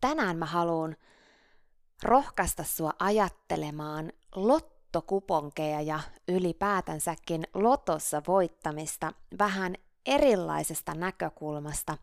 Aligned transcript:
Tänään 0.00 0.36
mä 0.36 0.46
haluan 0.46 0.96
rohkaista 2.02 2.64
sua 2.64 2.92
ajattelemaan 2.98 4.12
lottokuponkeja 4.34 5.80
ja 5.80 6.00
ylipäätänsäkin 6.28 7.44
lotossa 7.54 8.22
voittamista 8.26 9.12
vähän 9.38 9.74
erilaisesta 10.06 10.94
näkökulmasta 10.94 11.98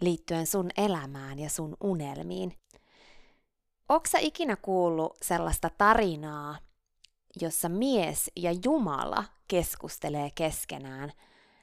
liittyen 0.00 0.46
sun 0.46 0.70
elämään 0.76 1.38
ja 1.38 1.50
sun 1.50 1.76
unelmiin. 1.80 2.58
Oksa 3.88 4.18
ikinä 4.20 4.56
kuullut 4.56 5.16
sellaista 5.22 5.70
tarinaa, 5.78 6.58
jossa 7.40 7.68
mies 7.68 8.30
ja 8.36 8.50
Jumala 8.64 9.24
keskustelee 9.48 10.30
keskenään 10.34 11.12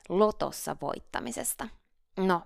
lotossa 0.09 0.75
voittamisesta? 0.81 1.67
No, 2.17 2.41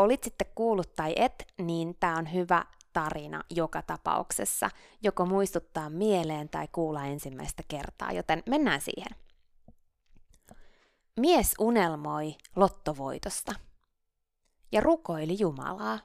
olit 0.00 0.24
sitten 0.24 0.46
kuullut 0.54 0.94
tai 0.94 1.12
et, 1.16 1.46
niin 1.58 1.96
tämä 2.00 2.16
on 2.16 2.32
hyvä 2.32 2.64
tarina 2.92 3.44
joka 3.50 3.82
tapauksessa, 3.82 4.70
joko 5.02 5.26
muistuttaa 5.26 5.90
mieleen 5.90 6.48
tai 6.48 6.68
kuulla 6.72 7.04
ensimmäistä 7.04 7.62
kertaa, 7.68 8.12
joten 8.12 8.42
mennään 8.46 8.80
siihen. 8.80 9.16
Mies 11.16 11.54
unelmoi 11.58 12.34
lottovoitosta 12.56 13.54
ja 14.72 14.80
rukoili 14.80 15.36
Jumalaa. 15.38 15.98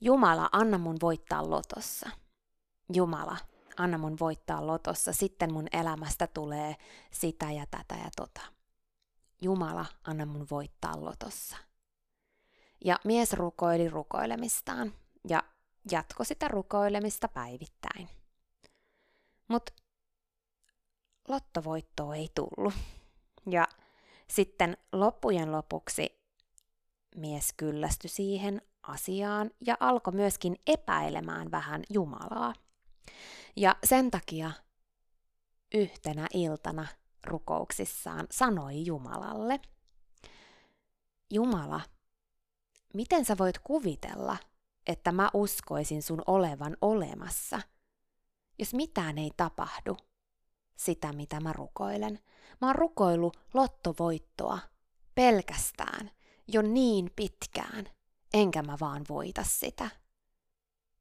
Jumala, 0.00 0.48
anna 0.52 0.78
mun 0.78 0.96
voittaa 1.02 1.50
lotossa. 1.50 2.10
Jumala, 2.92 3.36
anna 3.76 3.98
mun 3.98 4.16
voittaa 4.20 4.66
lotossa, 4.66 5.12
sitten 5.12 5.52
mun 5.52 5.66
elämästä 5.72 6.26
tulee 6.26 6.76
sitä 7.10 7.50
ja 7.50 7.66
tätä 7.70 7.94
ja 7.94 8.10
tota. 8.16 8.40
Jumala, 9.40 9.86
anna 10.04 10.26
mun 10.26 10.46
voittaa 10.50 11.04
lotossa. 11.04 11.56
Ja 12.84 12.98
mies 13.04 13.32
rukoili 13.32 13.88
rukoilemistaan 13.88 14.92
ja 15.28 15.42
jatko 15.90 16.24
sitä 16.24 16.48
rukoilemista 16.48 17.28
päivittäin. 17.28 18.08
Mutta 19.48 19.72
lottovoittoa 21.28 22.14
ei 22.14 22.28
tullut. 22.34 22.74
Ja 23.50 23.68
sitten 24.28 24.76
loppujen 24.92 25.52
lopuksi 25.52 26.22
mies 27.16 27.52
kyllästyi 27.56 28.10
siihen 28.10 28.62
asiaan 28.82 29.50
ja 29.66 29.76
alkoi 29.80 30.14
myöskin 30.14 30.56
epäilemään 30.66 31.50
vähän 31.50 31.82
Jumalaa. 31.90 32.52
Ja 33.56 33.76
sen 33.84 34.10
takia 34.10 34.50
yhtenä 35.74 36.26
iltana 36.34 36.86
rukouksissaan 37.26 38.26
sanoi 38.30 38.86
Jumalalle, 38.86 39.60
Jumala, 41.30 41.80
miten 42.94 43.24
sä 43.24 43.38
voit 43.38 43.58
kuvitella, 43.58 44.36
että 44.86 45.12
mä 45.12 45.30
uskoisin 45.34 46.02
sun 46.02 46.22
olevan 46.26 46.76
olemassa, 46.80 47.60
jos 48.58 48.74
mitään 48.74 49.18
ei 49.18 49.30
tapahdu 49.36 49.96
sitä, 50.76 51.12
mitä 51.12 51.40
mä 51.40 51.52
rukoilen. 51.52 52.18
Mä 52.60 52.66
oon 52.66 52.76
rukoillut 52.76 53.36
lottovoittoa 53.54 54.58
pelkästään 55.14 56.10
jo 56.48 56.62
niin 56.62 57.10
pitkään, 57.16 57.88
enkä 58.32 58.62
mä 58.62 58.76
vaan 58.80 59.04
voita 59.08 59.42
sitä. 59.44 59.90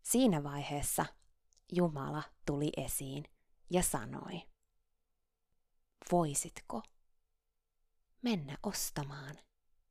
Siinä 0.03 0.43
vaiheessa 0.43 1.05
Jumala 1.71 2.23
tuli 2.45 2.69
esiin 2.77 3.23
ja 3.69 3.83
sanoi, 3.83 4.41
voisitko 6.11 6.81
mennä 8.21 8.57
ostamaan 8.63 9.35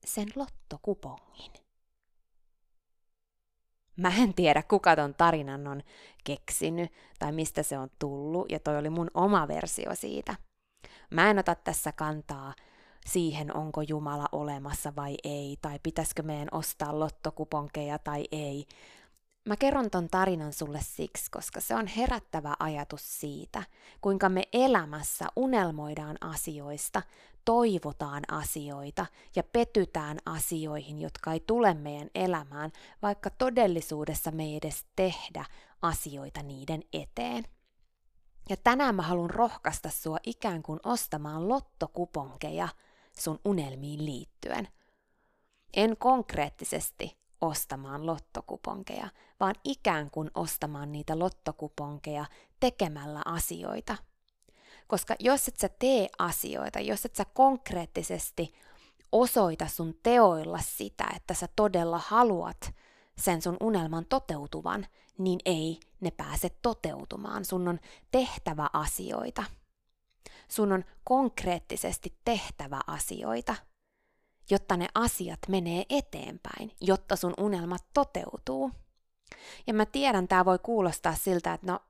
sen 0.05 0.29
lottokupongin? 0.37 1.70
Mä 4.01 4.13
en 4.19 4.35
tiedä, 4.35 4.63
kuka 4.63 4.97
ton 4.97 5.15
tarinan 5.15 5.67
on 5.67 5.83
keksinyt 6.25 6.93
tai 7.19 7.33
mistä 7.33 7.63
se 7.63 7.79
on 7.79 7.91
tullut, 7.99 8.51
ja 8.51 8.61
toi 8.61 8.79
oli 8.79 8.91
mun 8.91 9.11
oma 9.15 9.49
versio 9.49 9.95
siitä. 9.95 10.35
Mä 11.11 11.31
en 11.31 11.39
ota 11.39 11.55
tässä 11.55 11.93
kantaa 11.93 12.55
siihen, 13.07 13.57
onko 13.57 13.83
Jumala 13.83 14.29
olemassa 14.33 14.93
vai 14.97 15.17
ei, 15.25 15.59
tai 15.63 15.79
pitäisikö 15.83 16.23
meidän 16.23 16.49
ostaa 16.53 16.99
lottokuponkeja 16.99 17.99
tai 17.99 18.25
ei. 18.33 18.67
Mä 19.49 19.57
kerron 19.57 19.91
ton 19.91 20.09
tarinan 20.09 20.53
sulle 20.53 20.81
siksi, 20.83 21.31
koska 21.31 21.61
se 21.61 21.75
on 21.75 21.87
herättävä 21.87 22.55
ajatus 22.59 23.21
siitä, 23.21 23.63
kuinka 24.01 24.29
me 24.29 24.43
elämässä 24.53 25.27
unelmoidaan 25.37 26.17
asioista, 26.21 27.03
toivotaan 27.45 28.23
asioita 28.29 29.07
ja 29.37 29.43
petytään 29.43 30.19
asioihin, 30.27 31.01
jotka 31.01 31.33
ei 31.33 31.41
tule 31.41 31.75
meidän 31.75 32.11
elämään, 32.15 32.73
vaikka 33.03 33.31
todellisuudessa 33.31 34.31
me 34.31 34.43
ei 34.43 34.57
edes 34.57 34.87
tehdä 34.97 35.45
asioita 35.83 36.43
niiden 36.43 36.83
eteen. 36.93 37.45
Ja 38.49 38.57
tänään 38.57 38.95
mä 38.95 39.03
haluan 39.03 39.31
rohkaista 39.31 39.91
sua 39.91 40.17
ikään 40.23 40.63
kuin 40.63 40.81
ostamaan 40.83 41.49
lottokuponkeja 41.49 42.69
sun 43.21 43.39
unelmiin 43.45 44.05
liittyen. 44.05 44.69
En 45.75 45.97
konkreettisesti 45.97 47.19
ostamaan 47.41 48.07
lottokuponkeja, 48.07 49.09
vaan 49.41 49.55
ikään 49.65 50.11
kuin 50.11 50.31
ostamaan 50.35 50.93
niitä 50.93 51.19
lottokuponkeja 51.19 52.25
tekemällä 52.61 53.23
asioita– 53.25 53.97
koska 54.91 55.15
jos 55.19 55.49
et 55.49 55.57
sä 55.57 55.69
tee 55.69 56.09
asioita, 56.19 56.81
jos 56.81 57.05
et 57.05 57.17
sä 57.17 57.25
konkreettisesti 57.25 58.55
osoita 59.13 59.67
sun 59.67 59.95
teoilla 60.03 60.59
sitä, 60.59 61.05
että 61.17 61.35
sä 61.35 61.49
todella 61.57 62.01
haluat 62.07 62.75
sen 63.19 63.43
sun 63.43 63.57
unelman 63.61 64.07
toteutuvan, 64.09 64.87
niin 65.19 65.41
ei 65.45 65.81
ne 66.01 66.11
pääse 66.11 66.49
toteutumaan. 66.63 67.45
Sun 67.45 67.69
on 67.69 67.81
tehtävä 68.11 68.71
asioita. 68.73 69.45
Sun 70.49 70.73
on 70.73 70.85
konkreettisesti 71.05 72.15
tehtävä 72.25 72.81
asioita, 72.87 73.55
jotta 74.51 74.77
ne 74.77 74.89
asiat 74.95 75.41
menee 75.49 75.85
eteenpäin, 75.91 76.73
jotta 76.81 77.17
sun 77.17 77.35
unelmat 77.39 77.85
toteutuu. 77.95 78.71
Ja 79.67 79.75
mä 79.75 79.87
tiedän, 79.87 80.29
tää 80.29 80.45
voi 80.45 80.59
kuulostaa 80.59 81.15
siltä, 81.15 81.53
että 81.53 81.73
no, 81.73 81.81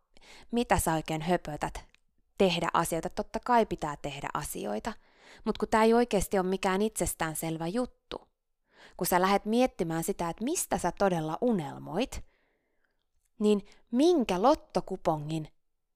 mitä 0.50 0.78
sä 0.78 0.94
oikein 0.94 1.22
höpötät, 1.22 1.89
tehdä 2.40 2.68
asioita. 2.72 3.10
Totta 3.10 3.40
kai 3.40 3.66
pitää 3.66 3.96
tehdä 3.96 4.28
asioita, 4.34 4.92
mutta 5.44 5.58
kun 5.58 5.68
tämä 5.68 5.84
ei 5.84 5.94
oikeasti 5.94 6.38
ole 6.38 6.46
mikään 6.46 6.82
itsestäänselvä 6.82 7.66
juttu, 7.66 8.28
kun 8.96 9.06
sä 9.06 9.20
lähdet 9.20 9.44
miettimään 9.44 10.04
sitä, 10.04 10.30
että 10.30 10.44
mistä 10.44 10.78
sä 10.78 10.92
todella 10.92 11.38
unelmoit, 11.40 12.24
niin 13.38 13.66
minkä 13.90 14.42
lottokupongin 14.42 15.48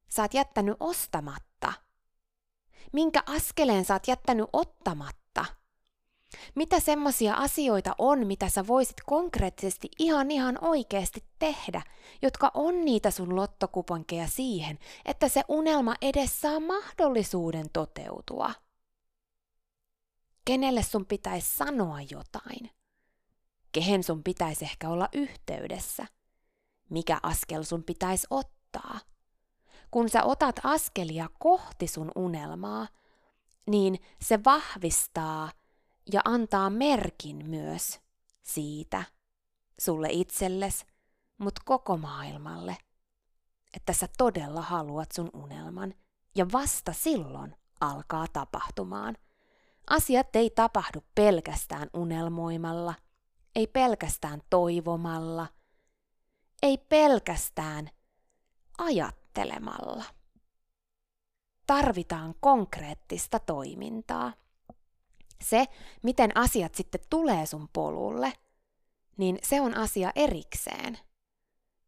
sä 0.08 0.22
oot 0.22 0.34
jättänyt 0.34 0.76
ostamatta? 0.80 1.72
Minkä 2.92 3.22
askeleen 3.26 3.84
sä 3.84 3.94
oot 3.94 4.08
jättänyt 4.08 4.46
ottamatta? 4.52 5.23
Mitä 6.54 6.80
semmoisia 6.80 7.34
asioita 7.34 7.94
on, 7.98 8.26
mitä 8.26 8.48
sä 8.48 8.66
voisit 8.66 8.96
konkreettisesti 9.06 9.88
ihan 9.98 10.30
ihan 10.30 10.58
oikeasti 10.60 11.24
tehdä, 11.38 11.82
jotka 12.22 12.50
on 12.54 12.84
niitä 12.84 13.10
sun 13.10 13.36
lottokuponkeja 13.36 14.28
siihen, 14.28 14.78
että 15.04 15.28
se 15.28 15.42
unelma 15.48 15.94
edes 16.02 16.40
saa 16.40 16.60
mahdollisuuden 16.60 17.66
toteutua? 17.72 18.50
Kenelle 20.44 20.82
sun 20.82 21.06
pitäisi 21.06 21.56
sanoa 21.56 22.00
jotain? 22.00 22.70
Kehen 23.72 24.02
sun 24.02 24.22
pitäisi 24.22 24.64
ehkä 24.64 24.88
olla 24.88 25.08
yhteydessä? 25.12 26.06
Mikä 26.90 27.20
askel 27.22 27.62
sun 27.62 27.84
pitäisi 27.84 28.26
ottaa? 28.30 29.00
Kun 29.90 30.08
sä 30.08 30.24
otat 30.24 30.60
askelia 30.64 31.28
kohti 31.38 31.86
sun 31.86 32.12
unelmaa, 32.14 32.88
niin 33.66 33.98
se 34.22 34.44
vahvistaa– 34.44 35.50
ja 36.12 36.20
antaa 36.24 36.70
merkin 36.70 37.46
myös 37.46 38.00
siitä 38.42 39.04
sulle 39.80 40.08
itselles, 40.10 40.86
mutta 41.38 41.62
koko 41.64 41.96
maailmalle, 41.96 42.76
että 43.76 43.92
sä 43.92 44.08
todella 44.18 44.62
haluat 44.62 45.12
sun 45.12 45.30
unelman, 45.34 45.94
ja 46.34 46.46
vasta 46.52 46.92
silloin 46.92 47.56
alkaa 47.80 48.26
tapahtumaan. 48.32 49.16
Asiat 49.90 50.36
ei 50.36 50.50
tapahdu 50.50 51.04
pelkästään 51.14 51.90
unelmoimalla, 51.94 52.94
ei 53.54 53.66
pelkästään 53.66 54.42
toivomalla, 54.50 55.46
ei 56.62 56.78
pelkästään 56.78 57.90
ajattelemalla. 58.78 60.04
Tarvitaan 61.66 62.34
konkreettista 62.40 63.38
toimintaa. 63.38 64.32
Se, 65.42 65.66
miten 66.02 66.36
asiat 66.36 66.74
sitten 66.74 67.00
tulee 67.10 67.46
sun 67.46 67.68
polulle, 67.72 68.32
niin 69.16 69.38
se 69.42 69.60
on 69.60 69.76
asia 69.76 70.12
erikseen. 70.16 70.98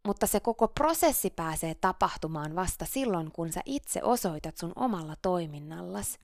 Mutta 0.07 0.27
se 0.27 0.41
koko 0.41 0.69
prosessi 0.69 1.31
pääsee 1.31 1.75
tapahtumaan 1.75 2.55
vasta 2.57 2.85
silloin, 2.85 3.33
kun 3.33 3.53
sä 3.53 3.61
itse 3.65 4.03
osoitat 4.03 4.57
sun 4.57 4.73
omalla 4.77 5.17
toiminnallas, 5.23 6.19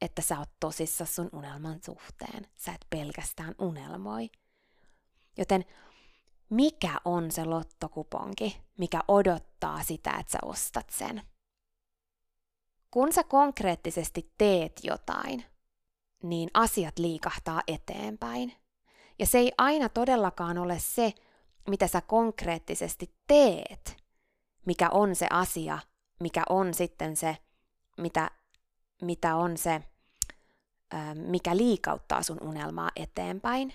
että 0.00 0.22
sä 0.22 0.38
oot 0.38 0.50
tosissa 0.60 1.04
sun 1.04 1.28
unelman 1.32 1.78
suhteen. 1.84 2.46
Sä 2.56 2.72
et 2.72 2.86
pelkästään 2.90 3.54
unelmoi. 3.58 4.30
Joten 5.38 5.64
mikä 6.50 7.00
on 7.04 7.30
se 7.30 7.44
lottokuponki, 7.44 8.60
mikä 8.78 9.00
odottaa 9.08 9.82
sitä, 9.82 10.10
että 10.10 10.32
sä 10.32 10.38
ostat 10.42 10.90
sen? 10.90 11.22
Kun 12.90 13.12
sä 13.12 13.24
konkreettisesti 13.24 14.32
teet 14.38 14.80
jotain, 14.82 15.44
niin 16.22 16.50
asiat 16.54 16.98
liikahtaa 16.98 17.62
eteenpäin. 17.66 18.52
Ja 19.18 19.26
se 19.26 19.38
ei 19.38 19.52
aina 19.58 19.88
todellakaan 19.88 20.58
ole 20.58 20.78
se, 20.78 21.12
mitä 21.68 21.86
sä 21.86 22.00
konkreettisesti 22.00 23.14
teet, 23.26 23.96
mikä 24.66 24.88
on 24.90 25.14
se 25.14 25.26
asia, 25.30 25.78
mikä 26.20 26.42
on 26.48 26.74
sitten 26.74 27.16
se, 27.16 27.36
mitä, 27.98 28.30
mitä 29.02 29.36
on 29.36 29.56
se, 29.56 29.82
mikä 31.14 31.56
liikauttaa 31.56 32.22
sun 32.22 32.38
unelmaa 32.42 32.90
eteenpäin. 32.96 33.74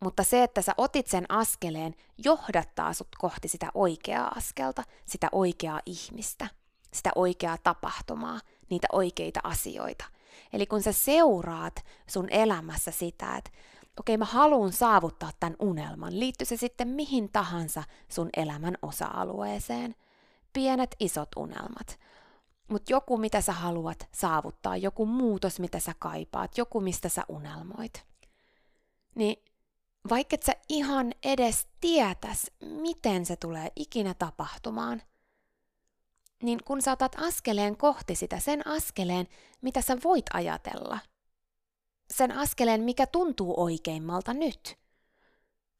Mutta 0.00 0.24
se, 0.24 0.42
että 0.42 0.62
sä 0.62 0.74
otit 0.76 1.06
sen 1.06 1.24
askeleen, 1.28 1.94
johdattaa 2.18 2.92
sut 2.92 3.08
kohti 3.18 3.48
sitä 3.48 3.70
oikeaa 3.74 4.28
askelta, 4.36 4.82
sitä 5.06 5.28
oikeaa 5.32 5.80
ihmistä, 5.86 6.48
sitä 6.92 7.10
oikeaa 7.14 7.58
tapahtumaa, 7.58 8.40
niitä 8.70 8.86
oikeita 8.92 9.40
asioita. 9.44 10.04
Eli 10.52 10.66
kun 10.66 10.82
sä 10.82 10.92
seuraat 10.92 11.84
sun 12.06 12.28
elämässä 12.30 12.90
sitä, 12.90 13.36
että 13.36 13.50
okei, 14.00 14.16
mä 14.16 14.24
haluan 14.24 14.72
saavuttaa 14.72 15.30
tämän 15.40 15.56
unelman, 15.58 16.20
liittyy 16.20 16.44
se 16.44 16.56
sitten 16.56 16.88
mihin 16.88 17.32
tahansa 17.32 17.82
sun 18.08 18.28
elämän 18.36 18.74
osa-alueeseen. 18.82 19.94
Pienet, 20.52 20.96
isot 21.00 21.28
unelmat. 21.36 21.98
Mutta 22.68 22.92
joku, 22.92 23.16
mitä 23.16 23.40
sä 23.40 23.52
haluat 23.52 24.08
saavuttaa, 24.12 24.76
joku 24.76 25.06
muutos, 25.06 25.60
mitä 25.60 25.80
sä 25.80 25.94
kaipaat, 25.98 26.58
joku, 26.58 26.80
mistä 26.80 27.08
sä 27.08 27.24
unelmoit. 27.28 28.04
Niin 29.14 29.44
vaikka 30.10 30.34
et 30.34 30.42
sä 30.42 30.52
ihan 30.68 31.12
edes 31.22 31.66
tietäs, 31.80 32.50
miten 32.60 33.26
se 33.26 33.36
tulee 33.36 33.72
ikinä 33.76 34.14
tapahtumaan, 34.14 35.02
niin 36.42 36.58
kun 36.64 36.82
sä 36.82 36.92
otat 36.92 37.16
askeleen 37.18 37.76
kohti 37.76 38.14
sitä, 38.14 38.40
sen 38.40 38.66
askeleen, 38.66 39.28
mitä 39.62 39.82
sä 39.82 39.96
voit 40.04 40.24
ajatella– 40.32 40.98
sen 42.10 42.32
askeleen, 42.32 42.80
mikä 42.80 43.06
tuntuu 43.06 43.54
oikeimmalta 43.56 44.34
nyt. 44.34 44.78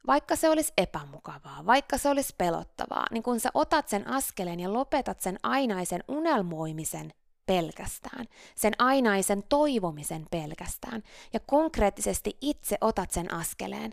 Vaikka 0.06 0.36
se 0.36 0.48
olisi 0.48 0.72
epämukavaa, 0.78 1.66
vaikka 1.66 1.98
se 1.98 2.08
olisi 2.08 2.34
pelottavaa, 2.38 3.06
niin 3.10 3.22
kun 3.22 3.40
sä 3.40 3.50
otat 3.54 3.88
sen 3.88 4.08
askeleen 4.08 4.60
ja 4.60 4.72
lopetat 4.72 5.20
sen 5.20 5.38
ainaisen 5.42 6.04
unelmoimisen 6.08 7.12
pelkästään, 7.46 8.26
sen 8.54 8.72
ainaisen 8.78 9.42
toivomisen 9.48 10.26
pelkästään, 10.30 11.02
ja 11.32 11.40
konkreettisesti 11.40 12.36
itse 12.40 12.78
otat 12.80 13.10
sen 13.10 13.34
askeleen, 13.34 13.92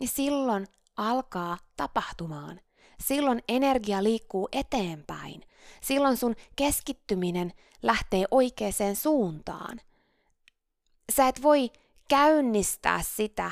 niin 0.00 0.08
silloin 0.08 0.66
alkaa 0.96 1.58
tapahtumaan. 1.76 2.60
Silloin 3.00 3.42
energia 3.48 4.02
liikkuu 4.02 4.48
eteenpäin. 4.52 5.42
Silloin 5.80 6.16
sun 6.16 6.34
keskittyminen 6.56 7.52
lähtee 7.82 8.24
oikeaan 8.30 8.96
suuntaan 8.96 9.80
sä 11.12 11.28
et 11.28 11.42
voi 11.42 11.70
käynnistää 12.08 13.00
sitä 13.02 13.50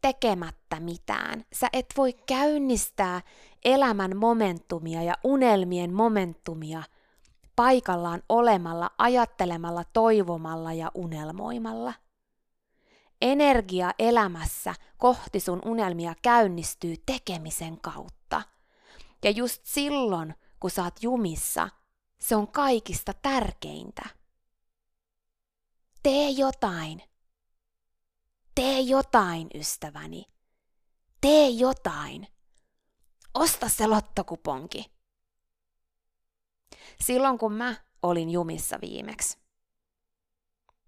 tekemättä 0.00 0.80
mitään. 0.80 1.44
Sä 1.52 1.68
et 1.72 1.86
voi 1.96 2.12
käynnistää 2.12 3.20
elämän 3.64 4.16
momentumia 4.16 5.02
ja 5.02 5.14
unelmien 5.24 5.92
momentumia 5.92 6.82
paikallaan 7.56 8.22
olemalla, 8.28 8.90
ajattelemalla, 8.98 9.84
toivomalla 9.92 10.72
ja 10.72 10.90
unelmoimalla. 10.94 11.94
Energia 13.22 13.90
elämässä 13.98 14.74
kohti 14.98 15.40
sun 15.40 15.60
unelmia 15.64 16.14
käynnistyy 16.22 16.94
tekemisen 17.06 17.80
kautta. 17.80 18.42
Ja 19.24 19.30
just 19.30 19.60
silloin, 19.64 20.34
kun 20.60 20.70
oot 20.84 21.02
jumissa, 21.02 21.68
se 22.18 22.36
on 22.36 22.48
kaikista 22.48 23.12
tärkeintä. 23.22 24.02
Tee 26.02 26.30
jotain. 26.30 27.02
Tee 28.54 28.80
jotain, 28.80 29.48
ystäväni. 29.54 30.24
Tee 31.20 31.48
jotain. 31.48 32.28
Osta 33.34 33.68
se 33.68 33.86
lottokuponki. 33.86 34.92
Silloin 37.00 37.38
kun 37.38 37.52
mä 37.52 37.74
olin 38.02 38.30
jumissa 38.30 38.78
viimeksi, 38.80 39.38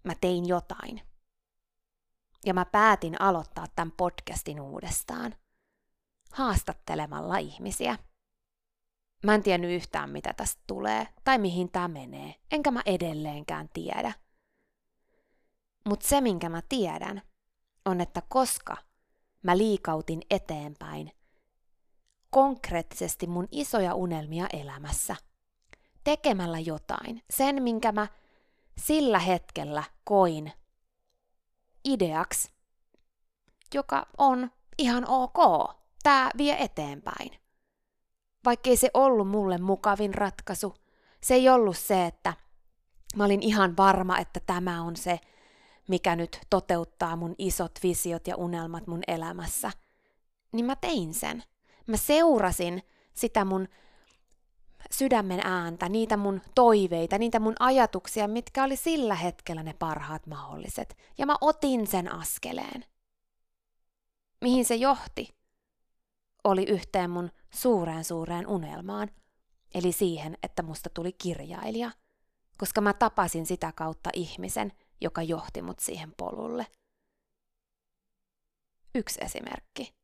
mä 0.04 0.14
tein 0.14 0.48
jotain. 0.48 1.02
Ja 2.44 2.54
mä 2.54 2.64
päätin 2.64 3.20
aloittaa 3.20 3.66
tämän 3.76 3.92
podcastin 3.92 4.60
uudestaan, 4.60 5.34
haastattelemalla 6.32 7.38
ihmisiä. 7.38 7.98
Mä 9.24 9.34
en 9.34 9.42
tiennyt 9.42 9.70
yhtään, 9.70 10.10
mitä 10.10 10.32
tästä 10.32 10.62
tulee 10.66 11.08
tai 11.24 11.38
mihin 11.38 11.72
tämä 11.72 11.88
menee, 11.88 12.34
enkä 12.50 12.70
mä 12.70 12.82
edelleenkään 12.86 13.68
tiedä– 13.72 14.12
mutta 15.86 16.08
se, 16.08 16.20
minkä 16.20 16.48
mä 16.48 16.62
tiedän, 16.68 17.22
on, 17.84 18.00
että 18.00 18.22
koska 18.28 18.76
mä 19.42 19.58
liikautin 19.58 20.22
eteenpäin 20.30 21.12
konkreettisesti 22.30 23.26
mun 23.26 23.48
isoja 23.50 23.94
unelmia 23.94 24.46
elämässä, 24.52 25.16
tekemällä 26.04 26.58
jotain, 26.58 27.22
sen 27.30 27.62
minkä 27.62 27.92
mä 27.92 28.06
sillä 28.78 29.18
hetkellä 29.18 29.84
koin 30.04 30.52
ideaksi, 31.84 32.50
joka 33.74 34.06
on 34.18 34.50
ihan 34.78 35.08
ok, 35.08 35.70
tää 36.02 36.30
vie 36.38 36.56
eteenpäin. 36.62 37.30
Vaikkei 38.46 38.76
se 38.76 38.90
ollut 38.94 39.28
mulle 39.28 39.58
mukavin 39.58 40.14
ratkaisu, 40.14 40.74
se 41.22 41.34
ei 41.34 41.48
ollut 41.48 41.76
se, 41.76 42.06
että 42.06 42.34
mä 43.16 43.24
olin 43.24 43.42
ihan 43.42 43.76
varma, 43.76 44.18
että 44.18 44.40
tämä 44.46 44.82
on 44.82 44.96
se 44.96 45.20
mikä 45.88 46.16
nyt 46.16 46.40
toteuttaa 46.50 47.16
mun 47.16 47.34
isot 47.38 47.72
visiot 47.82 48.26
ja 48.26 48.36
unelmat 48.36 48.86
mun 48.86 49.02
elämässä, 49.06 49.70
niin 50.52 50.66
mä 50.66 50.76
tein 50.76 51.14
sen. 51.14 51.42
Mä 51.86 51.96
seurasin 51.96 52.82
sitä 53.14 53.44
mun 53.44 53.68
sydämen 54.90 55.40
ääntä, 55.40 55.88
niitä 55.88 56.16
mun 56.16 56.40
toiveita, 56.54 57.18
niitä 57.18 57.40
mun 57.40 57.54
ajatuksia, 57.58 58.28
mitkä 58.28 58.64
oli 58.64 58.76
sillä 58.76 59.14
hetkellä 59.14 59.62
ne 59.62 59.72
parhaat 59.72 60.26
mahdolliset. 60.26 60.96
Ja 61.18 61.26
mä 61.26 61.36
otin 61.40 61.86
sen 61.86 62.12
askeleen. 62.12 62.84
Mihin 64.40 64.64
se 64.64 64.74
johti? 64.74 65.36
Oli 66.44 66.64
yhteen 66.64 67.10
mun 67.10 67.30
suureen 67.56 68.04
suureen 68.04 68.46
unelmaan, 68.46 69.10
eli 69.74 69.92
siihen, 69.92 70.38
että 70.42 70.62
musta 70.62 70.90
tuli 70.90 71.12
kirjailija, 71.12 71.90
koska 72.58 72.80
mä 72.80 72.92
tapasin 72.92 73.46
sitä 73.46 73.72
kautta 73.72 74.10
ihmisen, 74.12 74.72
joka 75.00 75.22
johti 75.22 75.62
mut 75.62 75.78
siihen 75.78 76.12
polulle. 76.16 76.66
Yksi 78.94 79.18
esimerkki. 79.24 79.94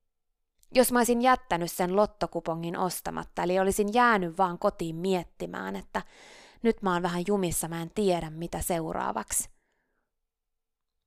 Jos 0.75 0.92
mä 0.92 0.99
olisin 0.99 1.23
jättänyt 1.23 1.73
sen 1.73 1.97
lottokupongin 1.97 2.78
ostamatta, 2.78 3.42
eli 3.42 3.59
olisin 3.59 3.94
jäänyt 3.94 4.38
vaan 4.38 4.59
kotiin 4.59 4.97
miettimään, 4.97 5.76
että 5.76 6.02
nyt 6.62 6.82
mä 6.82 6.92
oon 6.92 7.02
vähän 7.02 7.25
jumissa, 7.26 7.68
mä 7.68 7.82
en 7.82 7.90
tiedä 7.94 8.30
mitä 8.30 8.62
seuraavaksi. 8.62 9.49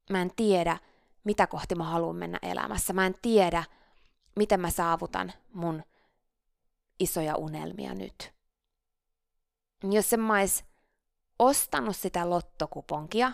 Mä 0.10 0.22
en 0.22 0.32
tiedä, 0.36 0.78
mitä 1.24 1.48
kohti 1.48 1.76
mä 1.76 1.84
haluan 1.84 2.16
mennä 2.16 2.40
elämässä. 2.42 2.94
Mä 2.94 3.06
en 3.06 3.16
tiedä, 3.22 3.64
miten 4.36 4.60
mä 4.60 4.70
saavutan 4.70 5.34
mun 5.54 5.84
isoja 7.00 7.36
unelmia 7.36 7.94
nyt. 7.94 8.34
Jos 9.92 10.14
en 10.14 10.20
mä 10.20 10.34
ostanut 11.40 11.96
sitä 11.96 12.30
lottokuponkia 12.30 13.32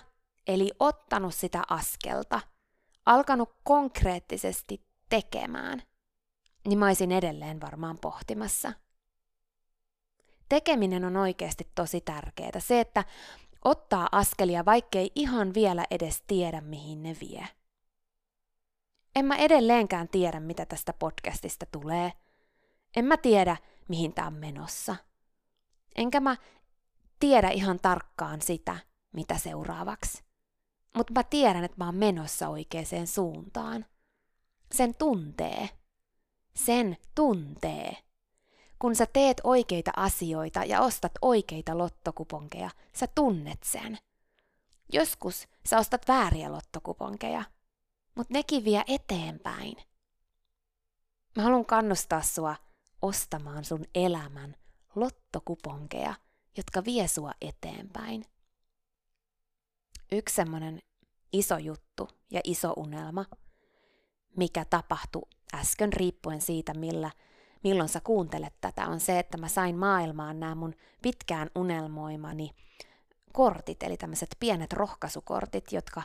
Eli 0.47 0.71
ottanut 0.79 1.35
sitä 1.35 1.63
askelta, 1.69 2.41
alkanut 3.05 3.55
konkreettisesti 3.63 4.85
tekemään, 5.09 5.83
niin 6.67 6.79
mä 6.79 6.87
olisin 6.87 7.11
edelleen 7.11 7.61
varmaan 7.61 7.97
pohtimassa. 8.01 8.73
tekeminen 10.49 11.05
on 11.05 11.17
oikeasti 11.17 11.67
tosi 11.75 12.01
tärkeää. 12.01 12.59
Se, 12.59 12.79
että 12.79 13.03
ottaa 13.65 14.09
askelia, 14.11 14.65
vaikkei 14.65 15.11
ihan 15.15 15.53
vielä 15.53 15.85
edes 15.91 16.23
tiedä, 16.27 16.61
mihin 16.61 17.03
ne 17.03 17.17
vie. 17.21 17.47
En 19.15 19.25
mä 19.25 19.35
edelleenkään 19.35 20.07
tiedä, 20.07 20.39
mitä 20.39 20.65
tästä 20.65 20.93
podcastista 20.93 21.65
tulee. 21.65 22.11
En 22.95 23.05
mä 23.05 23.17
tiedä, 23.17 23.57
mihin 23.87 24.13
tää 24.13 24.27
on 24.27 24.33
menossa. 24.33 24.95
Enkä 25.95 26.19
mä 26.19 26.37
tiedä 27.19 27.49
ihan 27.49 27.79
tarkkaan 27.79 28.41
sitä, 28.41 28.77
mitä 29.11 29.37
seuraavaksi. 29.37 30.23
Mutta 30.97 31.13
mä 31.13 31.23
tiedän, 31.23 31.63
että 31.63 31.77
mä 31.77 31.85
oon 31.85 31.95
menossa 31.95 32.47
oikeaan 32.47 33.07
suuntaan. 33.07 33.85
Sen 34.71 34.95
tuntee. 34.95 35.69
Sen 36.55 36.97
tuntee. 37.15 37.97
Kun 38.79 38.95
sä 38.95 39.05
teet 39.05 39.41
oikeita 39.43 39.91
asioita 39.95 40.63
ja 40.63 40.81
ostat 40.81 41.11
oikeita 41.21 41.77
lottokuponkeja, 41.77 42.69
sä 42.93 43.07
tunnet 43.15 43.63
sen. 43.63 43.97
Joskus 44.93 45.47
sä 45.65 45.77
ostat 45.77 46.07
vääriä 46.07 46.51
lottokuponkeja, 46.51 47.43
mutta 48.15 48.33
nekin 48.33 48.65
vie 48.65 48.83
eteenpäin. 48.87 49.75
Mä 51.35 51.43
haluan 51.43 51.65
kannustaa 51.65 52.21
sua 52.21 52.55
ostamaan 53.01 53.65
sun 53.65 53.85
elämän 53.95 54.55
lottokuponkeja, 54.95 56.13
jotka 56.57 56.85
vie 56.85 57.07
sua 57.07 57.31
eteenpäin. 57.41 58.25
Yksi 60.11 60.35
semmonen 60.35 60.81
iso 61.33 61.57
juttu 61.57 62.09
ja 62.31 62.41
iso 62.43 62.73
unelma, 62.77 63.25
mikä 64.37 64.65
tapahtui 64.65 65.29
äsken 65.53 65.93
riippuen 65.93 66.41
siitä, 66.41 66.73
millä, 66.73 67.11
milloin 67.63 67.89
sä 67.89 68.01
kuuntelet 68.03 68.53
tätä, 68.61 68.87
on 68.87 68.99
se, 68.99 69.19
että 69.19 69.37
mä 69.37 69.47
sain 69.47 69.75
maailmaan 69.75 70.39
nämä 70.39 70.55
mun 70.55 70.75
pitkään 71.01 71.49
unelmoimani 71.55 72.51
kortit, 73.33 73.83
eli 73.83 73.97
tämmöiset 73.97 74.35
pienet 74.39 74.73
rohkaisukortit, 74.73 75.71
jotka 75.71 76.03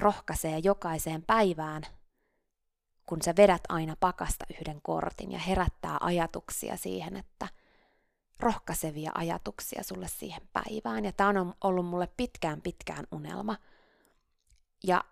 rohkaisee 0.00 0.58
jokaiseen 0.58 1.22
päivään, 1.22 1.82
kun 3.12 3.22
sä 3.22 3.34
vedät 3.36 3.62
aina 3.68 3.96
pakasta 4.00 4.44
yhden 4.50 4.82
kortin 4.82 5.32
ja 5.32 5.38
herättää 5.38 5.96
ajatuksia 6.00 6.76
siihen, 6.76 7.16
että 7.16 7.48
rohkaisevia 8.40 9.10
ajatuksia 9.14 9.82
sulle 9.82 10.08
siihen 10.08 10.48
päivään. 10.52 11.04
Ja 11.04 11.12
tämä 11.12 11.40
on 11.40 11.54
ollut 11.64 11.86
mulle 11.86 12.08
pitkään 12.16 12.62
pitkään 12.62 13.06
unelma. 13.12 13.56
Ja 14.84 15.04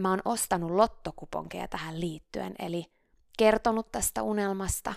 mä 0.00 0.10
oon 0.10 0.22
ostanut 0.24 0.70
lottokuponkeja 0.70 1.68
tähän 1.68 2.00
liittyen, 2.00 2.54
eli 2.58 2.86
kertonut 3.38 3.92
tästä 3.92 4.22
unelmasta 4.22 4.94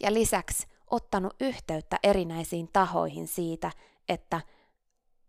ja 0.00 0.14
lisäksi 0.14 0.66
ottanut 0.86 1.34
yhteyttä 1.40 1.98
erinäisiin 2.02 2.68
tahoihin 2.72 3.28
siitä, 3.28 3.70
että 4.08 4.40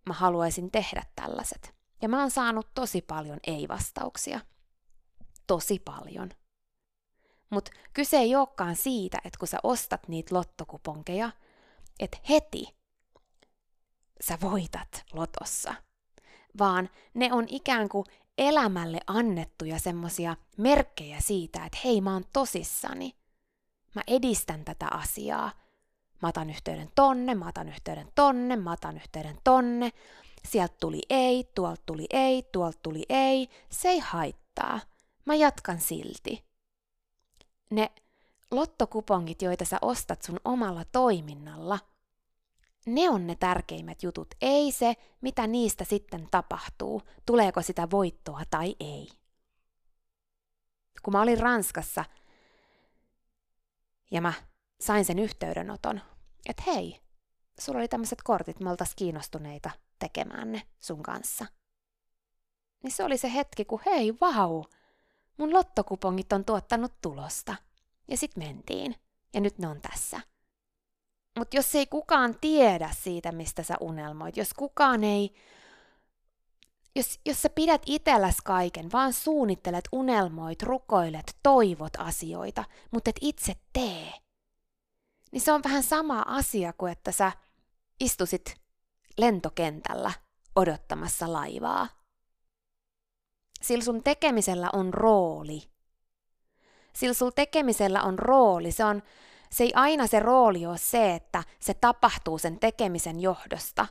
mä 0.05 0.13
haluaisin 0.13 0.71
tehdä 0.71 1.03
tällaiset. 1.15 1.75
Ja 2.01 2.09
mä 2.09 2.19
oon 2.19 2.31
saanut 2.31 2.67
tosi 2.73 3.01
paljon 3.01 3.39
ei-vastauksia. 3.47 4.39
Tosi 5.49 5.79
paljon. 5.79 6.29
Mutta 7.49 7.71
kyse 7.93 8.17
ei 8.17 8.35
olekaan 8.35 8.75
siitä, 8.75 9.17
että 9.25 9.39
kun 9.39 9.47
sä 9.47 9.57
ostat 9.63 10.07
niitä 10.07 10.35
lottokuponkeja, 10.35 11.31
että 11.99 12.17
heti 12.29 12.75
sä 14.21 14.37
voitat 14.41 15.05
lotossa. 15.13 15.73
Vaan 16.59 16.89
ne 17.13 17.33
on 17.33 17.45
ikään 17.47 17.89
kuin 17.89 18.05
elämälle 18.37 18.99
annettuja 19.07 19.79
semmosia 19.79 20.35
merkkejä 20.57 21.19
siitä, 21.19 21.65
että 21.65 21.77
hei 21.85 22.01
mä 22.01 22.13
oon 22.13 22.25
tosissani. 22.33 23.15
Mä 23.95 24.01
edistän 24.07 24.65
tätä 24.65 24.87
asiaa. 24.91 25.51
Mä 26.21 26.29
otan 26.29 26.49
yhteyden 26.49 26.89
tonne, 26.95 27.35
mä 27.35 27.47
otan 27.47 27.69
yhteyden 27.69 28.11
tonne, 28.15 28.55
mä 28.55 28.71
otan 28.71 28.95
yhteyden 28.95 29.37
tonne. 29.43 29.91
Sieltä 30.47 30.75
tuli 30.79 31.01
ei, 31.09 31.51
tuolta 31.55 31.81
tuli 31.85 32.05
ei, 32.09 32.43
tuolta 32.43 32.79
tuli 32.83 33.05
ei. 33.09 33.49
Se 33.69 33.89
ei 33.89 33.99
haittaa. 33.99 34.79
Mä 35.29 35.35
jatkan 35.35 35.79
silti. 35.79 36.45
Ne 37.69 37.91
lottokupongit, 38.51 39.41
joita 39.41 39.65
sä 39.65 39.77
ostat 39.81 40.21
sun 40.21 40.39
omalla 40.45 40.85
toiminnalla, 40.91 41.79
ne 42.85 43.09
on 43.09 43.27
ne 43.27 43.35
tärkeimmät 43.35 44.03
jutut, 44.03 44.27
ei 44.41 44.71
se, 44.71 44.95
mitä 45.21 45.47
niistä 45.47 45.83
sitten 45.83 46.27
tapahtuu, 46.31 47.01
tuleeko 47.25 47.61
sitä 47.61 47.87
voittoa 47.91 48.41
tai 48.49 48.75
ei. 48.79 49.09
Kun 51.03 51.13
mä 51.13 51.21
olin 51.21 51.39
Ranskassa 51.39 52.05
ja 54.11 54.21
mä 54.21 54.33
sain 54.81 55.05
sen 55.05 55.19
yhteydenoton, 55.19 56.01
että 56.45 56.63
hei, 56.67 56.99
sulla 57.59 57.79
oli 57.79 57.87
tämmöiset 57.87 58.19
kortit, 58.23 58.59
me 58.59 58.69
oltais 58.69 58.95
kiinnostuneita 58.95 59.69
tekemään 59.99 60.51
ne 60.51 60.61
sun 60.79 61.03
kanssa. 61.03 61.45
Niin 62.83 62.91
se 62.91 63.03
oli 63.03 63.17
se 63.17 63.33
hetki, 63.33 63.65
kun 63.65 63.81
hei, 63.85 64.13
vau, 64.21 64.63
mun 65.39 65.53
lottokupongit 65.53 66.33
on 66.33 66.45
tuottanut 66.45 67.01
tulosta. 67.01 67.55
Ja 68.07 68.17
sit 68.17 68.35
mentiin. 68.35 68.95
Ja 69.33 69.41
nyt 69.41 69.57
ne 69.57 69.67
on 69.67 69.81
tässä. 69.81 70.21
Mutta 71.39 71.55
jos 71.55 71.75
ei 71.75 71.85
kukaan 71.85 72.35
tiedä 72.41 72.89
siitä, 73.01 73.31
mistä 73.31 73.63
sä 73.63 73.75
unelmoit, 73.79 74.37
jos 74.37 74.53
kukaan 74.53 75.03
ei, 75.03 75.33
jos, 76.95 77.19
jos 77.25 77.41
sä 77.41 77.49
pidät 77.49 77.81
itelläs 77.85 78.37
kaiken, 78.43 78.91
vaan 78.91 79.13
suunnittelet, 79.13 79.85
unelmoit, 79.91 80.63
rukoilet, 80.63 81.37
toivot 81.43 81.93
asioita, 81.97 82.63
mutta 82.91 83.09
et 83.09 83.15
itse 83.21 83.53
tee, 83.73 84.13
niin 85.31 85.41
se 85.41 85.51
on 85.51 85.63
vähän 85.63 85.83
sama 85.83 86.25
asia 86.27 86.73
kuin 86.73 86.91
että 86.91 87.11
sä 87.11 87.31
istusit 87.99 88.55
lentokentällä 89.17 90.11
odottamassa 90.55 91.33
laivaa. 91.33 91.87
Sillä 93.61 93.83
sun 93.83 94.03
tekemisellä 94.03 94.69
on 94.73 94.93
rooli. 94.93 95.63
Sillä 96.93 97.13
sun 97.13 97.31
tekemisellä 97.35 98.01
on 98.01 98.19
rooli. 98.19 98.71
Se, 98.71 98.85
on, 98.85 99.03
se 99.51 99.63
ei 99.63 99.71
aina 99.75 100.07
se 100.07 100.19
rooli 100.19 100.65
ole 100.65 100.77
se, 100.77 101.15
että 101.15 101.43
se 101.59 101.73
tapahtuu 101.73 102.37
sen 102.37 102.59
tekemisen 102.59 103.19
johdosta, 103.19 103.87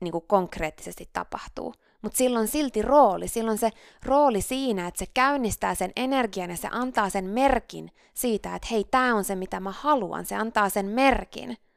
niin 0.00 0.12
kuin 0.12 0.24
konkreettisesti 0.26 1.10
tapahtuu. 1.12 1.74
Mutta 2.02 2.18
silloin 2.18 2.48
silti 2.48 2.82
rooli, 2.82 3.28
silloin 3.28 3.58
se 3.58 3.70
rooli 4.04 4.42
siinä, 4.42 4.86
että 4.86 4.98
se 4.98 5.06
käynnistää 5.14 5.74
sen 5.74 5.92
energian 5.96 6.50
ja 6.50 6.56
se 6.56 6.68
antaa 6.72 7.10
sen 7.10 7.24
merkin 7.24 7.90
siitä, 8.14 8.54
että 8.54 8.68
hei, 8.70 8.84
tämä 8.84 9.14
on 9.14 9.24
se, 9.24 9.34
mitä 9.34 9.60
mä 9.60 9.72
haluan. 9.72 10.26
Se 10.26 10.36
antaa 10.36 10.68
sen 10.68 10.86
merkin– 10.86 11.56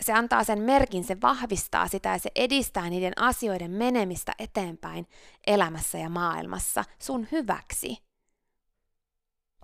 se 0.00 0.12
antaa 0.12 0.44
sen 0.44 0.58
merkin, 0.62 1.04
se 1.04 1.20
vahvistaa 1.20 1.88
sitä 1.88 2.08
ja 2.08 2.18
se 2.18 2.30
edistää 2.34 2.90
niiden 2.90 3.12
asioiden 3.16 3.70
menemistä 3.70 4.32
eteenpäin 4.38 5.06
elämässä 5.46 5.98
ja 5.98 6.08
maailmassa 6.08 6.84
sun 6.98 7.28
hyväksi. 7.32 7.96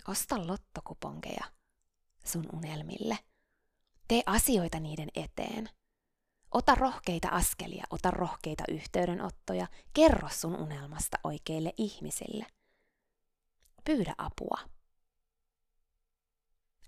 Osta 0.09 0.47
lottokuponkeja 0.47 1.45
sun 2.25 2.47
unelmille. 2.53 3.19
Tee 4.09 4.23
asioita 4.27 4.81
niiden 4.81 5.09
eteen. 5.15 5.71
Ota 6.51 6.75
rohkeita 6.75 7.29
askelia, 7.29 7.85
ota 7.91 8.11
rohkeita 8.11 8.65
yhteydenottoja, 8.69 9.67
kerro 9.93 10.29
sun 10.33 10.57
unelmasta 10.57 11.19
oikeille 11.25 11.73
ihmisille. 11.77 12.47
Pyydä 13.85 14.15
apua. 14.19 14.59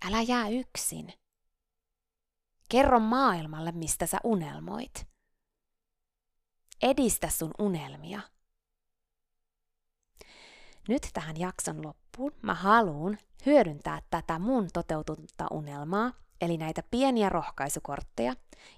Älä 0.07 0.21
jää 0.21 0.49
yksin. 0.49 1.13
Kerro 2.69 2.99
maailmalle, 2.99 3.71
mistä 3.71 4.05
sä 4.05 4.17
unelmoit. 4.23 5.07
Edistä 6.81 7.29
sun 7.29 7.51
unelmia. 7.59 8.21
Nyt 10.87 11.09
tähän 11.13 11.39
jakson 11.39 11.85
loppuun 11.85 12.31
mä 12.41 12.53
haluan 12.53 13.17
hyödyntää 13.45 14.01
tätä 14.09 14.39
mun 14.39 14.67
toteutunutta 14.73 15.47
unelmaa, 15.51 16.13
eli 16.41 16.57
näitä 16.57 16.83
pieniä 16.91 17.29
rohkaisukortteja, 17.29 18.33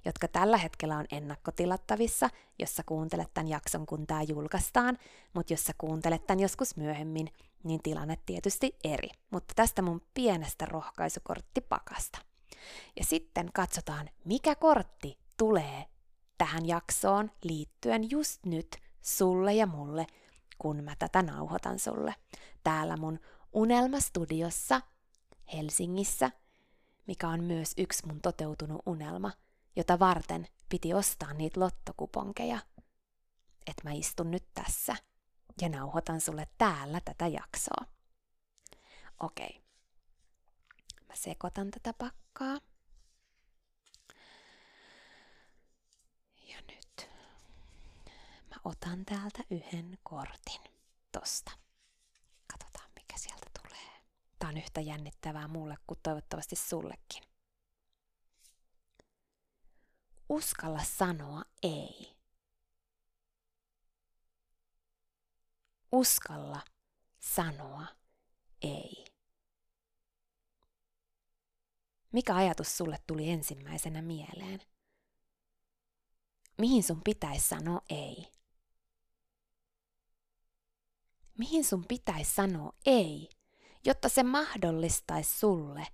jotka 0.05 0.27
tällä 0.27 0.57
hetkellä 0.57 0.97
on 0.97 1.05
ennakkotilattavissa, 1.11 2.29
jos 2.59 2.75
sä 2.75 2.83
kuuntelet 2.85 3.33
tämän 3.33 3.47
jakson, 3.47 3.85
kun 3.85 4.07
tämä 4.07 4.21
julkaistaan, 4.21 4.97
mutta 5.33 5.53
jos 5.53 5.65
sä 5.65 5.73
kuuntelet 5.77 6.27
tämän 6.27 6.39
joskus 6.39 6.75
myöhemmin, 6.75 7.27
niin 7.63 7.83
tilanne 7.83 8.17
tietysti 8.25 8.75
eri. 8.83 9.09
Mutta 9.29 9.53
tästä 9.55 9.81
mun 9.81 10.01
pienestä 10.13 10.65
rohkaisukorttipakasta. 10.65 12.30
Ja 12.95 13.05
sitten 13.05 13.49
katsotaan, 13.53 14.09
mikä 14.25 14.55
kortti 14.55 15.17
tulee 15.37 15.85
tähän 16.37 16.67
jaksoon 16.67 17.31
liittyen 17.43 18.11
just 18.11 18.45
nyt 18.45 18.77
sulle 19.01 19.53
ja 19.53 19.67
mulle, 19.67 20.07
kun 20.57 20.83
mä 20.83 20.95
tätä 20.95 21.21
nauhoitan 21.21 21.79
sulle. 21.79 22.15
Täällä 22.63 22.97
mun 22.97 23.19
unelmastudiossa 23.53 24.81
Helsingissä, 25.53 26.31
mikä 27.07 27.27
on 27.27 27.43
myös 27.43 27.73
yksi 27.77 28.07
mun 28.07 28.21
toteutunut 28.21 28.81
unelma, 28.85 29.31
jota 29.75 29.99
varten 29.99 30.47
piti 30.69 30.93
ostaa 30.93 31.33
niitä 31.33 31.59
lottokuponkeja. 31.59 32.59
Että 33.67 33.83
mä 33.83 33.91
istun 33.91 34.31
nyt 34.31 34.45
tässä 34.53 34.95
ja 35.61 35.69
nauhoitan 35.69 36.21
sulle 36.21 36.47
täällä 36.57 37.01
tätä 37.05 37.27
jaksoa. 37.27 37.85
Okei. 39.19 39.61
Mä 41.09 41.15
sekoitan 41.15 41.71
tätä 41.71 41.93
pakkaa 41.93 42.20
paikkaa. 42.39 42.67
Ja 46.47 46.61
nyt 46.61 47.09
mä 48.49 48.55
otan 48.63 49.05
täältä 49.05 49.43
yhden 49.49 49.97
kortin 50.03 50.61
tosta. 51.11 51.51
Katsotaan 52.47 52.89
mikä 52.95 53.17
sieltä 53.17 53.47
tulee. 53.61 54.01
Tää 54.39 54.49
on 54.49 54.57
yhtä 54.57 54.81
jännittävää 54.81 55.47
mulle 55.47 55.75
kuin 55.87 55.99
toivottavasti 56.03 56.55
sullekin. 56.55 57.23
Uskalla 60.29 60.83
sanoa 60.83 61.43
ei. 61.63 62.15
Uskalla 65.91 66.61
sanoa 67.19 67.85
ei. 68.61 69.10
Mikä 72.11 72.35
ajatus 72.35 72.77
sulle 72.77 72.97
tuli 73.07 73.29
ensimmäisenä 73.29 74.01
mieleen? 74.01 74.61
Mihin 76.57 76.83
sun 76.83 77.01
pitäisi 77.03 77.47
sanoa 77.47 77.81
ei? 77.89 78.27
Mihin 81.37 81.65
sun 81.65 81.85
pitäisi 81.87 82.35
sanoa 82.35 82.73
ei, 82.85 83.29
jotta 83.85 84.09
se 84.09 84.23
mahdollistaisi 84.23 85.39
sulle 85.39 85.87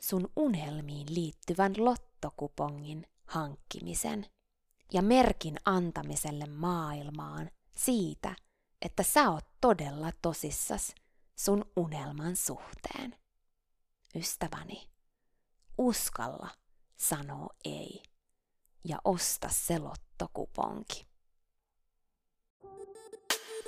sun 0.00 0.32
unelmiin 0.36 1.14
liittyvän 1.14 1.72
lottokupongin 1.76 3.06
hankkimisen 3.24 4.26
ja 4.92 5.02
merkin 5.02 5.56
antamiselle 5.64 6.46
maailmaan 6.46 7.50
siitä, 7.76 8.36
että 8.82 9.02
sä 9.02 9.30
oot 9.30 9.44
todella 9.60 10.12
tosissas 10.22 10.94
sun 11.36 11.64
unelman 11.76 12.36
suhteen. 12.36 13.16
Ystäväni, 14.14 14.88
uskalla 15.80 16.48
sanoo 16.96 17.48
ei 17.64 18.02
ja 18.84 18.98
osta 19.04 19.48
se 19.50 19.78
lottokuponki. 19.78 21.06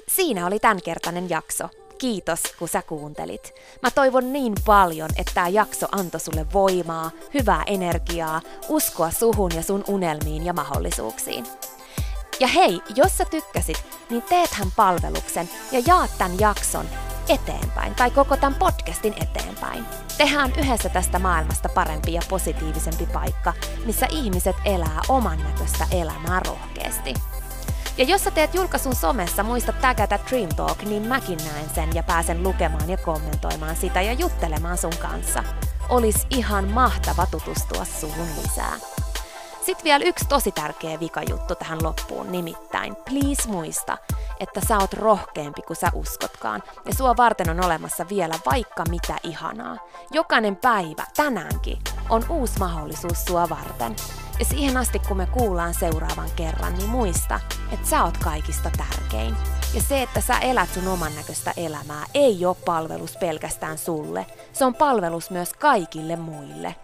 Siinä 0.09 0.47
oli 0.47 0.59
tämänkertainen 0.59 1.31
jakso. 1.31 1.69
Kiitos, 1.99 2.41
kun 2.59 2.69
sä 2.69 2.83
kuuntelit. 2.83 3.53
Mä 3.83 3.91
toivon 3.91 4.33
niin 4.33 4.55
paljon, 4.67 5.11
että 5.17 5.33
tämä 5.35 5.49
jakso 5.49 5.87
antoi 5.93 6.21
sulle 6.21 6.47
voimaa, 6.53 7.11
hyvää 7.35 7.63
energiaa, 7.67 8.41
uskoa 8.69 9.11
suhun 9.11 9.51
ja 9.55 9.63
sun 9.63 9.85
unelmiin 9.89 10.47
ja 10.47 10.53
mahdollisuuksiin. 10.53 11.47
Ja 12.41 12.47
hei, 12.47 12.81
jos 12.97 13.19
sä 13.19 13.25
tykkäsit, 13.25 13.85
niin 14.11 14.23
teethän 14.23 14.73
palveluksen 14.77 15.51
ja 15.73 15.83
jaat 15.87 16.11
tämän 16.19 16.41
jakson 16.41 16.89
eteenpäin 17.29 17.95
tai 17.95 18.11
koko 18.11 18.37
tämän 18.37 18.59
podcastin 18.59 19.15
eteenpäin. 19.23 19.85
Tehdään 20.19 20.53
yhdessä 20.59 20.89
tästä 20.89 21.19
maailmasta 21.19 21.69
parempi 21.69 22.13
ja 22.13 22.23
positiivisempi 22.29 23.07
paikka, 23.07 23.53
missä 23.85 24.07
ihmiset 24.11 24.57
elää 24.65 25.01
oman 25.09 25.39
näköistä 25.39 25.87
elämää 25.91 26.41
rohkeasti. 26.47 27.15
Ja 27.99 28.05
jos 28.05 28.25
sä 28.25 28.31
teet 28.31 28.55
julkaisun 28.55 28.95
somessa, 28.95 29.43
muista 29.43 29.73
tägätä 29.73 30.19
Dream 30.31 30.49
Talk, 30.49 30.83
niin 30.83 31.03
mäkin 31.03 31.39
näen 31.39 31.71
sen 31.75 31.95
ja 31.95 32.03
pääsen 32.03 32.43
lukemaan 32.43 32.91
ja 32.91 32.97
kommentoimaan 32.97 33.77
sitä 33.77 34.03
ja 34.03 34.13
juttelemaan 34.13 34.79
sun 34.79 34.97
kanssa. 34.99 35.45
Olis 35.89 36.27
ihan 36.31 36.69
mahtava 36.69 37.27
tutustua 37.27 37.85
suhun 37.85 38.29
lisää. 38.43 38.77
Sitten 39.67 39.85
vielä 39.85 40.05
yksi 40.05 40.25
tosi 40.29 40.53
tärkeä 40.53 41.01
vikajuttu 41.01 41.55
tähän 41.55 41.83
loppuun, 41.83 42.33
nimittäin 42.33 42.97
please 42.97 43.49
muista, 43.49 43.99
että 44.41 44.61
sä 44.69 44.79
oot 44.79 44.93
rohkeampi 44.93 45.63
kuin 45.63 45.77
sä 45.77 45.91
uskotkaan, 45.95 46.63
ja 46.87 46.95
sua 46.95 47.17
varten 47.17 47.51
on 47.51 47.65
olemassa 47.65 48.09
vielä 48.09 48.35
vaikka 48.47 48.85
mitä 48.91 49.17
ihanaa. 49.23 49.77
Jokainen 50.11 50.57
päivä, 50.57 51.07
tänäänkin, 51.17 51.79
on 52.11 52.25
uusi 52.29 52.59
mahdollisuus 52.59 53.25
sua 53.25 53.49
varten. 53.49 53.97
Ja 54.39 54.45
siihen 54.45 54.77
asti, 54.77 54.99
kun 54.99 55.17
me 55.17 55.27
kuullaan 55.27 55.75
seuraavan 55.75 56.31
kerran, 56.37 56.75
niin 56.75 56.89
muista, 56.89 57.41
että 57.73 57.89
sä 57.89 58.05
oot 58.05 58.17
kaikista 58.17 58.71
tärkein. 58.79 59.37
Ja 59.75 59.83
se, 59.83 60.03
että 60.03 60.21
sä 60.21 60.39
elät 60.39 60.69
sun 60.75 60.89
oman 60.89 61.15
näköistä 61.15 61.53
elämää, 61.57 62.07
ei 62.15 62.47
ole 62.47 62.57
palvelus 62.65 63.17
pelkästään 63.17 63.79
sulle. 63.79 64.27
Se 64.53 64.65
on 64.65 64.75
palvelus 64.75 65.31
myös 65.31 65.53
kaikille 65.55 66.17
muille. 66.17 66.75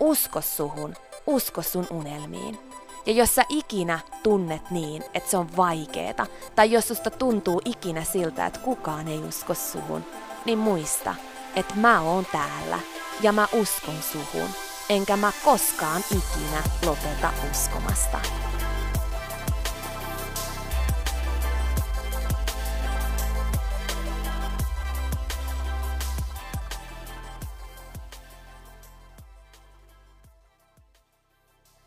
Usko 0.00 0.40
suhun, 0.40 0.94
usko 1.26 1.62
sun 1.62 1.86
unelmiin. 1.90 2.71
Ja 3.06 3.12
jos 3.12 3.34
sä 3.34 3.44
ikinä 3.48 3.98
tunnet 4.22 4.70
niin, 4.70 5.04
että 5.14 5.30
se 5.30 5.36
on 5.36 5.56
vaikeeta, 5.56 6.26
tai 6.56 6.72
jos 6.72 6.88
susta 6.88 7.10
tuntuu 7.10 7.60
ikinä 7.64 8.04
siltä, 8.04 8.46
että 8.46 8.58
kukaan 8.60 9.08
ei 9.08 9.18
usko 9.18 9.54
suhun, 9.54 10.04
niin 10.44 10.58
muista, 10.58 11.14
että 11.56 11.74
mä 11.74 12.00
oon 12.00 12.26
täällä 12.32 12.78
ja 13.20 13.32
mä 13.32 13.48
uskon 13.52 14.02
suhun, 14.12 14.48
enkä 14.88 15.16
mä 15.16 15.32
koskaan 15.44 16.04
ikinä 16.10 16.62
lopeta 16.86 17.32
uskomasta. 17.50 18.20